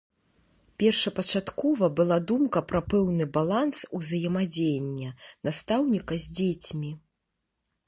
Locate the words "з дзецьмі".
6.27-6.91